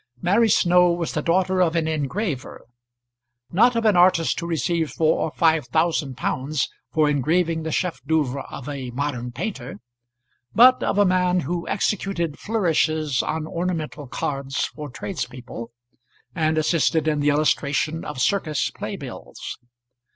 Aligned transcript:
Mary 0.19 0.49
Snow 0.49 0.91
was 0.91 1.13
the 1.13 1.21
daughter 1.21 1.61
of 1.61 1.75
an 1.75 1.87
engraver, 1.87 2.65
not 3.51 3.75
of 3.75 3.85
an 3.85 3.95
artist 3.95 4.39
who 4.39 4.47
receives 4.47 4.91
four 4.93 5.19
or 5.19 5.31
five 5.35 5.67
thousand 5.67 6.17
pounds 6.17 6.67
for 6.91 7.07
engraving 7.07 7.61
the 7.61 7.71
chef 7.71 8.01
d'oeuvre 8.07 8.41
of 8.49 8.67
a 8.67 8.89
modern 8.89 9.31
painter, 9.31 9.79
but 10.55 10.81
of 10.81 10.97
a 10.97 11.05
man 11.05 11.41
who 11.41 11.67
executed 11.67 12.39
flourishes 12.39 13.21
on 13.21 13.45
ornamental 13.45 14.07
cards 14.07 14.65
for 14.65 14.89
tradespeople, 14.89 15.69
and 16.33 16.57
assisted 16.57 17.07
in 17.07 17.19
the 17.19 17.29
illustration 17.29 18.03
of 18.03 18.17
circus 18.19 18.71
playbills. 18.71 19.59